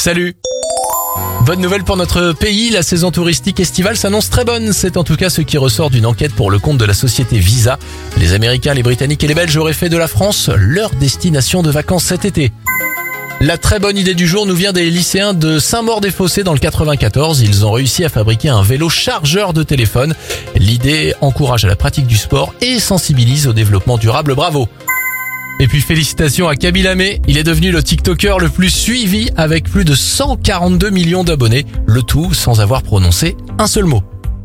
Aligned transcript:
Salut 0.00 0.34
Bonne 1.44 1.60
nouvelle 1.60 1.84
pour 1.84 1.98
notre 1.98 2.32
pays, 2.32 2.70
la 2.70 2.82
saison 2.82 3.10
touristique 3.10 3.60
estivale 3.60 3.98
s'annonce 3.98 4.30
très 4.30 4.46
bonne. 4.46 4.72
C'est 4.72 4.96
en 4.96 5.04
tout 5.04 5.16
cas 5.16 5.28
ce 5.28 5.42
qui 5.42 5.58
ressort 5.58 5.90
d'une 5.90 6.06
enquête 6.06 6.32
pour 6.32 6.50
le 6.50 6.58
compte 6.58 6.78
de 6.78 6.86
la 6.86 6.94
société 6.94 7.38
Visa. 7.38 7.78
Les 8.16 8.32
Américains, 8.32 8.72
les 8.72 8.82
Britanniques 8.82 9.22
et 9.24 9.26
les 9.26 9.34
Belges 9.34 9.58
auraient 9.58 9.74
fait 9.74 9.90
de 9.90 9.98
la 9.98 10.08
France 10.08 10.48
leur 10.56 10.88
destination 10.92 11.62
de 11.62 11.70
vacances 11.70 12.04
cet 12.04 12.24
été. 12.24 12.50
La 13.42 13.58
très 13.58 13.78
bonne 13.78 13.98
idée 13.98 14.14
du 14.14 14.26
jour 14.26 14.46
nous 14.46 14.54
vient 14.54 14.72
des 14.72 14.88
lycéens 14.88 15.34
de 15.34 15.58
Saint-Maur-des-Fossés 15.58 16.44
dans 16.44 16.54
le 16.54 16.58
94. 16.58 17.42
Ils 17.42 17.66
ont 17.66 17.72
réussi 17.72 18.02
à 18.02 18.08
fabriquer 18.08 18.48
un 18.48 18.62
vélo 18.62 18.88
chargeur 18.88 19.52
de 19.52 19.62
téléphone. 19.62 20.14
L'idée 20.56 21.12
encourage 21.20 21.66
à 21.66 21.68
la 21.68 21.76
pratique 21.76 22.06
du 22.06 22.16
sport 22.16 22.54
et 22.62 22.80
sensibilise 22.80 23.46
au 23.46 23.52
développement 23.52 23.98
durable. 23.98 24.34
Bravo 24.34 24.66
et 25.60 25.68
puis 25.68 25.82
félicitations 25.82 26.48
à 26.48 26.56
Kaby 26.56 26.82
Lamé, 26.82 27.20
il 27.28 27.36
est 27.36 27.44
devenu 27.44 27.70
le 27.70 27.82
TikToker 27.82 28.38
le 28.38 28.48
plus 28.48 28.70
suivi 28.70 29.30
avec 29.36 29.68
plus 29.68 29.84
de 29.84 29.94
142 29.94 30.88
millions 30.88 31.22
d'abonnés, 31.22 31.66
le 31.86 32.02
tout 32.02 32.32
sans 32.32 32.62
avoir 32.62 32.82
prononcé 32.82 33.36
un 33.58 33.66
seul 33.66 33.84
mot. 33.84 34.02